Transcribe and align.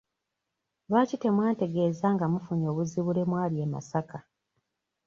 Lwaki 0.89 1.15
temwantegeeza 1.21 2.07
nga 2.15 2.25
mufunye 2.31 2.65
obuzibu 2.69 3.09
lwe 3.15 3.23
mwali 3.29 3.55
e 3.65 3.67
Masaka? 3.73 4.19